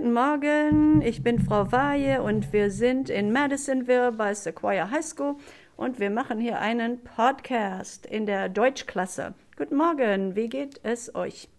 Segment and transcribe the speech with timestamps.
[0.00, 5.36] Guten Morgen, ich bin Frau Waje und wir sind in Madisonville bei Sequoia High School
[5.76, 9.34] und wir machen hier einen Podcast in der Deutschklasse.
[9.58, 11.50] Guten Morgen, wie geht es euch?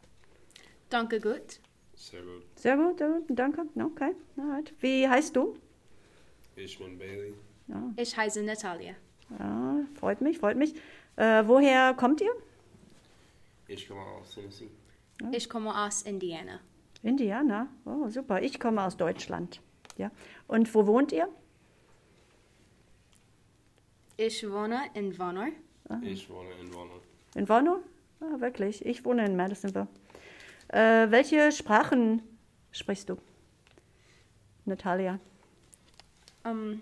[0.89, 1.59] Danke gut.
[1.93, 2.43] Sehr gut.
[2.55, 3.62] Sehr gut, sehr gut, danke.
[3.80, 4.73] Okay, alright.
[4.80, 5.55] Wie heißt du?
[6.55, 7.36] Ich bin Bailey.
[7.96, 8.96] Ich heiße Natalia.
[9.38, 10.73] Ja, freut mich, freut mich.
[11.16, 12.34] Äh, woher kommt ihr?
[13.68, 14.71] Ich komme aus Tennessee.
[15.32, 16.60] Ich komme aus Indiana.
[17.04, 17.67] Indiana.
[17.85, 18.41] Oh, super.
[18.41, 19.62] Ich komme aus Deutschland.
[19.98, 20.12] Ja.
[20.48, 21.27] Und wo wohnt ihr?
[24.17, 25.48] Ich wohne in Warner.
[26.02, 26.99] Ich wohne in Warner.
[27.35, 27.77] In Warnow?
[28.20, 28.85] Ah, wirklich.
[28.85, 29.88] Ich wohne in Madisonville.
[30.67, 32.21] Äh, welche Sprachen
[32.71, 33.18] sprichst du?
[34.65, 35.20] Natalia.
[36.43, 36.81] Um,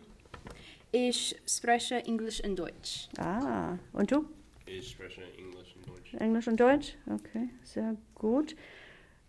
[0.91, 3.09] ich spreche Englisch und Deutsch.
[3.17, 4.25] Ah, und du?
[4.65, 6.13] Ich spreche Englisch und Deutsch.
[6.15, 6.95] Englisch und Deutsch?
[7.07, 8.55] Okay, sehr gut.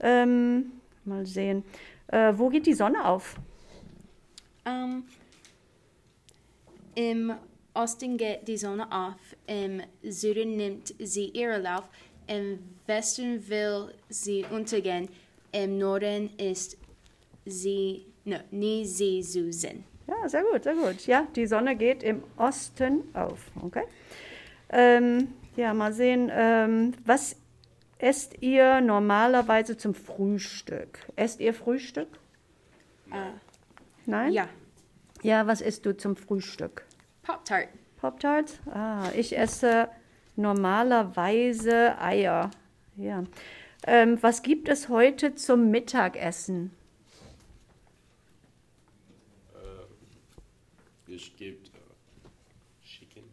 [0.01, 0.80] Ähm,
[1.10, 1.62] mal sehen.
[2.06, 3.37] Äh, wo geht die Sonne auf?
[4.65, 5.04] Um,
[6.95, 7.35] Im
[7.74, 11.88] Osten geht die Sonne auf, im Süden nimmt sie ihren Lauf,
[12.26, 15.09] im Westen will sie untergehen,
[15.52, 16.76] im Norden ist
[17.46, 19.85] sie no, nie sie zu sehen.
[20.07, 21.07] Ja, sehr gut, sehr gut.
[21.07, 23.51] Ja, die Sonne geht im Osten auf.
[23.63, 23.85] Okay.
[24.70, 26.30] Ähm, ja, mal sehen.
[26.32, 27.37] Ähm, was
[28.02, 31.01] esst ihr normalerweise zum Frühstück?
[31.16, 32.09] Esst ihr Frühstück?
[34.07, 34.32] Nein?
[34.32, 34.48] Ja,
[35.23, 36.84] Ja, was isst du zum Frühstück?
[37.23, 37.68] Pop-Tart.
[38.01, 38.60] Pop-Tarts?
[38.73, 39.88] Ah, ich esse
[40.37, 42.51] normalerweise Eier.
[42.96, 43.24] Ja.
[43.87, 46.70] Ähm, was gibt es heute zum Mittagessen?
[51.07, 53.24] Ich gibt äh, Chicken.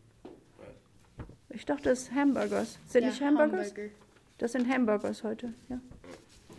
[1.49, 2.79] Ich dachte, es ist Hamburgers.
[2.87, 3.67] Sind Ja, nicht Hamburgers?
[3.69, 3.89] Hamburger.
[4.38, 5.80] Das sind Hamburgers heute, ja.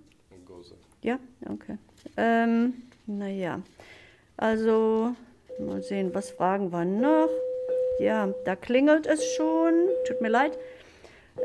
[1.03, 1.19] Ja?
[1.49, 1.79] Okay.
[2.17, 3.63] Ähm, naja.
[4.37, 5.15] Also,
[5.59, 7.31] mal sehen, was fragen wir noch?
[7.99, 9.89] Ja, da klingelt es schon.
[10.07, 10.59] Tut mir leid.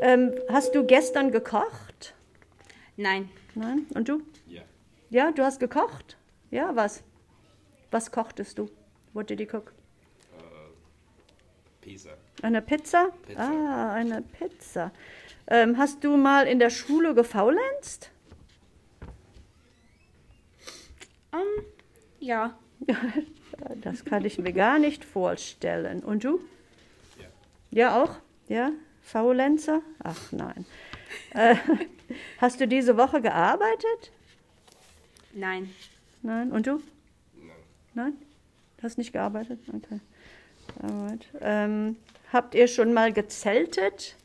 [0.00, 2.14] Ähm, hast du gestern gekocht?
[2.96, 3.28] Nein.
[3.54, 3.86] Nein?
[3.94, 4.22] Und du?
[4.46, 4.62] Ja.
[5.10, 6.16] Ja, du hast gekocht?
[6.50, 7.02] Ja, was?
[7.90, 8.68] Was kochtest du?
[9.12, 9.72] What did you cook?
[11.86, 12.16] Pizza.
[12.42, 13.10] Eine Pizza?
[13.22, 13.42] Pizza.
[13.42, 14.90] Ah, eine Pizza.
[15.46, 18.10] Ähm, hast du mal in der Schule gefaulenzt?
[21.32, 21.64] Um,
[22.26, 22.58] ja.
[23.80, 26.04] Das kann ich mir gar nicht vorstellen.
[26.04, 26.40] Und du?
[27.18, 27.26] Ja.
[27.70, 28.16] Ja, auch?
[28.48, 28.70] Ja?
[29.02, 29.82] Faulenzer?
[30.02, 30.66] Ach nein.
[31.32, 31.54] Äh,
[32.38, 34.10] hast du diese Woche gearbeitet?
[35.32, 35.70] Nein.
[36.22, 36.50] Nein.
[36.50, 36.82] Und du?
[37.34, 37.56] Nein.
[37.94, 38.12] Nein?
[38.82, 39.60] Hast nicht gearbeitet?
[39.68, 40.00] Okay.
[40.82, 41.28] Alright.
[41.40, 41.96] Ähm,
[42.32, 44.16] habt ihr schon mal gezeltet?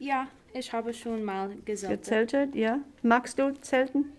[0.00, 1.92] Ja, ich habe schon mal gesagt.
[1.92, 2.80] Gezeltet, ja.
[3.02, 4.12] Magst du Zelten?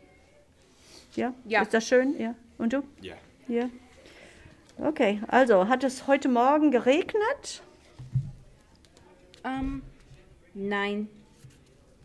[1.19, 1.33] Ja?
[1.45, 1.61] Ja.
[1.61, 2.17] Ist das schön?
[2.19, 2.33] Ja.
[2.57, 2.81] Und du?
[3.01, 3.15] Ja.
[3.47, 3.69] Ja.
[4.77, 7.61] Okay, also hat es heute Morgen geregnet?
[9.43, 9.81] Um,
[10.53, 11.09] nein.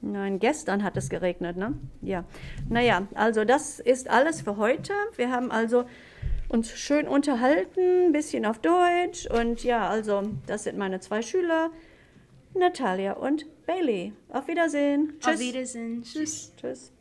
[0.00, 1.74] Nein, gestern hat es geregnet, ne?
[2.02, 2.24] Ja.
[2.68, 4.92] Naja, also das ist alles für heute.
[5.16, 5.84] Wir haben also
[6.48, 9.26] uns schön unterhalten, ein bisschen auf Deutsch.
[9.26, 11.70] Und ja, also das sind meine zwei Schüler,
[12.54, 14.12] Natalia und Bailey.
[14.28, 15.14] Auf Wiedersehen.
[15.24, 16.02] Auf Wiedersehen.
[16.02, 16.52] Tschüss.
[16.56, 16.92] Tschüss.